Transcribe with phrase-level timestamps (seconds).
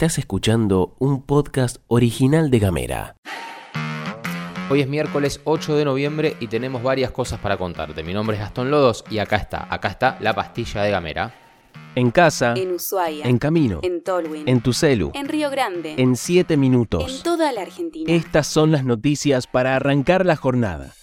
[0.00, 3.16] Estás escuchando un podcast original de Gamera.
[4.70, 8.02] Hoy es miércoles 8 de noviembre y tenemos varias cosas para contarte.
[8.02, 11.34] Mi nombre es Gastón Lodos y acá está, acá está la pastilla de Gamera.
[11.94, 13.26] En casa, En Ushuaia.
[13.26, 14.48] en camino, En Tolwyn.
[14.48, 15.96] en tu celu, En Río Grande.
[15.98, 17.22] en 7 En minutos.
[17.22, 18.10] toda la Argentina.
[18.10, 20.94] Estas son las noticias para arrancar la jornada.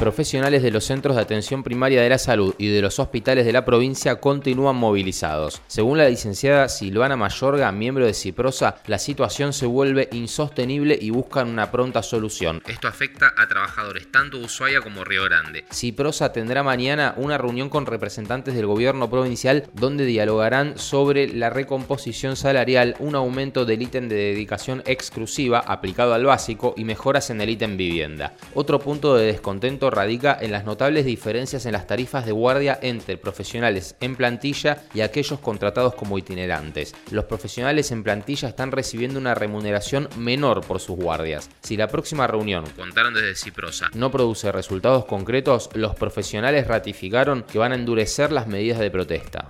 [0.00, 3.52] Profesionales de los centros de atención primaria de la salud y de los hospitales de
[3.52, 5.60] la provincia continúan movilizados.
[5.66, 11.50] Según la licenciada Silvana Mayorga, miembro de Ciprosa, la situación se vuelve insostenible y buscan
[11.50, 12.62] una pronta solución.
[12.66, 15.66] Esto afecta a trabajadores tanto de Ushuaia como Río Grande.
[15.70, 22.36] Ciprosa tendrá mañana una reunión con representantes del gobierno provincial donde dialogarán sobre la recomposición
[22.36, 27.50] salarial, un aumento del ítem de dedicación exclusiva aplicado al básico y mejoras en el
[27.50, 28.32] ítem vivienda.
[28.54, 33.16] Otro punto de descontento radica en las notables diferencias en las tarifas de guardia entre
[33.16, 36.94] profesionales en plantilla y aquellos contratados como itinerantes.
[37.10, 41.50] Los profesionales en plantilla están recibiendo una remuneración menor por sus guardias.
[41.62, 47.58] Si la próxima reunión, contaron desde Ciprosa, no produce resultados concretos, los profesionales ratificaron que
[47.58, 49.48] van a endurecer las medidas de protesta.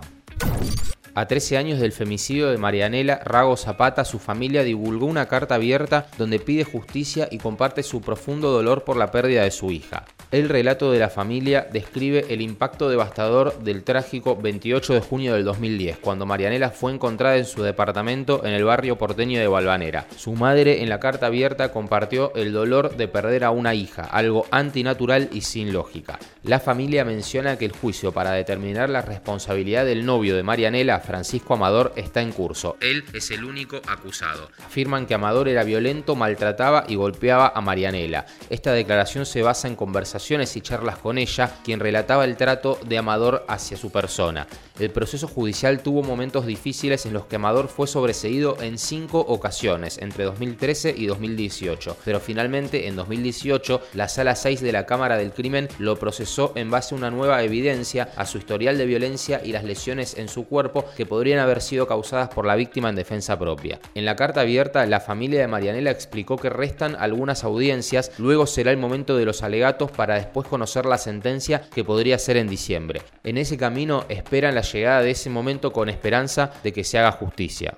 [1.14, 6.06] A 13 años del femicidio de Marianela Rago Zapata, su familia divulgó una carta abierta
[6.16, 10.04] donde pide justicia y comparte su profundo dolor por la pérdida de su hija.
[10.32, 15.42] El relato de la familia describe el impacto devastador del trágico 28 de junio del
[15.42, 20.06] 2010, cuando Marianela fue encontrada en su departamento en el barrio porteño de Balvanera.
[20.16, 24.46] Su madre en la carta abierta compartió el dolor de perder a una hija, algo
[24.52, 26.20] antinatural y sin lógica.
[26.44, 31.54] La familia menciona que el juicio para determinar la responsabilidad del novio de Marianela, Francisco
[31.54, 32.76] Amador, está en curso.
[32.80, 34.48] Él es el único acusado.
[34.64, 38.26] Afirman que Amador era violento, maltrataba y golpeaba a Marianela.
[38.48, 42.98] Esta declaración se basa en conversaciones y charlas con ella, quien relataba el trato de
[42.98, 44.46] Amador hacia su persona.
[44.78, 49.98] El proceso judicial tuvo momentos difíciles en los que Amador fue sobreseído en cinco ocasiones,
[49.98, 55.32] entre 2013 y 2018, pero finalmente en 2018 la Sala 6 de la Cámara del
[55.32, 59.52] Crimen lo procesó en base a una nueva evidencia a su historial de violencia y
[59.52, 63.38] las lesiones en su cuerpo que podrían haber sido causadas por la víctima en defensa
[63.38, 63.81] propia.
[63.94, 68.70] En la carta abierta, la familia de Marianela explicó que restan algunas audiencias, luego será
[68.70, 73.03] el momento de los alegatos para después conocer la sentencia que podría ser en diciembre.
[73.25, 77.12] En ese camino esperan la llegada de ese momento con esperanza de que se haga
[77.12, 77.75] justicia.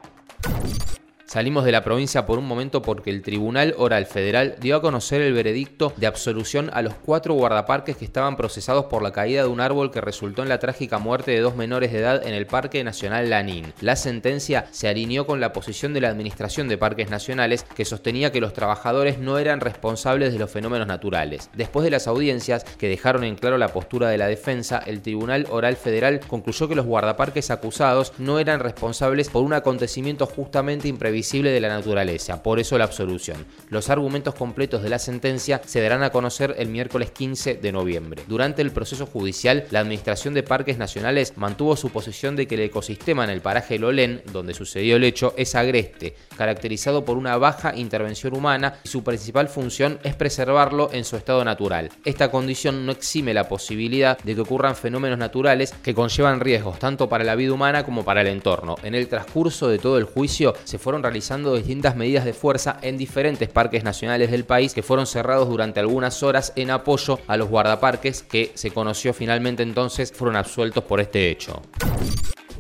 [1.33, 5.23] Salimos de la provincia por un momento porque el Tribunal Oral Federal dio a conocer
[5.23, 9.49] el veredicto de absolución a los cuatro guardaparques que estaban procesados por la caída de
[9.49, 12.45] un árbol que resultó en la trágica muerte de dos menores de edad en el
[12.45, 13.73] Parque Nacional Lanín.
[13.81, 18.31] La sentencia se alineó con la posición de la Administración de Parques Nacionales que sostenía
[18.31, 21.49] que los trabajadores no eran responsables de los fenómenos naturales.
[21.55, 25.47] Después de las audiencias que dejaron en claro la postura de la defensa, el Tribunal
[25.49, 30.89] Oral Federal concluyó que los guardaparques acusados no eran responsables por un acontecimiento justamente
[31.23, 33.47] de la naturaleza, por eso la absolución.
[33.69, 38.23] Los argumentos completos de la sentencia se darán a conocer el miércoles 15 de noviembre.
[38.29, 42.63] Durante el proceso judicial, la Administración de Parques Nacionales mantuvo su posición de que el
[42.63, 47.75] ecosistema en el paraje Lolén, donde sucedió el hecho, es agreste, caracterizado por una baja
[47.77, 51.91] intervención humana y su principal función es preservarlo en su estado natural.
[52.05, 57.09] Esta condición no exime la posibilidad de que ocurran fenómenos naturales que conllevan riesgos tanto
[57.09, 58.77] para la vida humana como para el entorno.
[58.83, 62.99] En el transcurso de todo el juicio se fueron realizando distintas medidas de fuerza en
[62.99, 67.49] diferentes parques nacionales del país que fueron cerrados durante algunas horas en apoyo a los
[67.49, 71.63] guardaparques que se conoció finalmente entonces fueron absueltos por este hecho.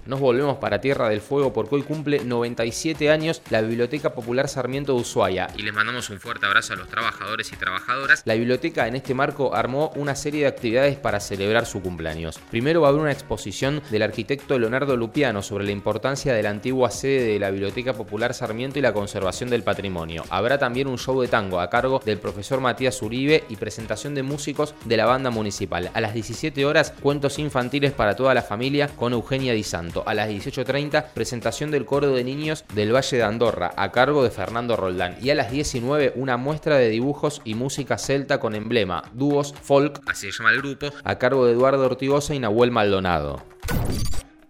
[0.05, 4.95] Nos volvemos para Tierra del Fuego porque hoy cumple 97 años la Biblioteca Popular Sarmiento
[4.95, 5.47] de Ushuaia.
[5.57, 8.23] Y les mandamos un fuerte abrazo a los trabajadores y trabajadoras.
[8.25, 12.41] La biblioteca en este marco armó una serie de actividades para celebrar su cumpleaños.
[12.51, 16.51] Primero va a haber una exposición del arquitecto Leonardo Lupiano sobre la importancia de la
[16.51, 20.25] antigua sede de la Biblioteca Popular Sarmiento y la conservación del patrimonio.
[20.31, 24.25] Habrá también un show de tango a cargo del profesor Matías Uribe y presentación de
[24.25, 25.93] músicos de la banda municipal.
[25.95, 29.93] A las 17 horas, cuentos infantiles para toda la familia con Eugenia Di Santo.
[30.07, 34.31] A las 18.30, presentación del coro de niños del Valle de Andorra, a cargo de
[34.31, 35.17] Fernando Roldán.
[35.23, 40.01] Y a las 19, una muestra de dibujos y música celta con emblema, dúos, folk,
[40.07, 43.43] así se llama el grupo, a cargo de Eduardo Ortigosa y Nahuel Maldonado.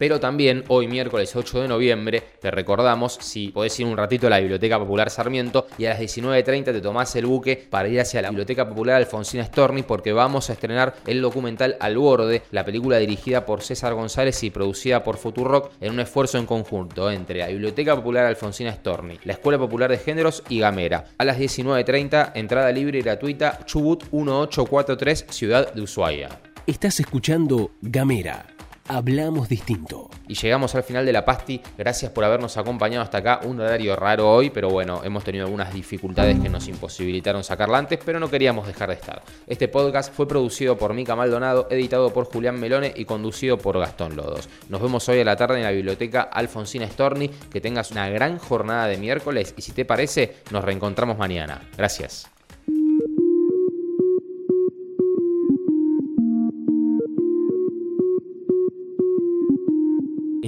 [0.02, 4.31] Pero también hoy miércoles 8 de noviembre, te recordamos, si podés ir un ratito a
[4.31, 8.20] la Biblioteca Popular Sarmiento y a las 19.30 te tomás el buque para ir hacia
[8.20, 12.99] la Biblioteca Popular Alfonsina Storni porque vamos a estrenar el documental Al Borde, la película
[12.99, 17.46] dirigida por César González y producida por Futurock en un esfuerzo en conjunto entre la
[17.46, 21.05] Biblioteca Popular Alfonsina Storni, la Escuela Popular de Géneros y Gamera.
[21.16, 26.40] A las 19.30, entrada libre y gratuita, Chubut 1843, Ciudad de Ushuaia.
[26.66, 28.51] Estás escuchando Gamera.
[28.88, 30.11] Hablamos distinto.
[30.26, 31.61] Y llegamos al final de la pasti.
[31.79, 33.40] Gracias por habernos acompañado hasta acá.
[33.44, 38.00] Un horario raro hoy, pero bueno, hemos tenido algunas dificultades que nos imposibilitaron sacarla antes,
[38.05, 39.23] pero no queríamos dejar de estar.
[39.46, 44.17] Este podcast fue producido por Mica Maldonado, editado por Julián Melone y conducido por Gastón
[44.17, 44.49] Lodos.
[44.69, 47.29] Nos vemos hoy a la tarde en la biblioteca Alfonsina Storni.
[47.29, 51.69] Que tengas una gran jornada de miércoles y si te parece, nos reencontramos mañana.
[51.76, 52.31] Gracias.